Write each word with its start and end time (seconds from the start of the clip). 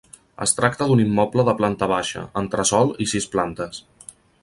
Es 0.45 0.55
tracta 0.59 0.87
d'un 0.91 1.03
immoble 1.03 1.45
de 1.51 1.55
planta 1.61 1.91
baixa, 1.93 2.25
entresòl 2.43 2.93
i 3.07 3.11
sis 3.15 3.33
plantes. 3.37 3.85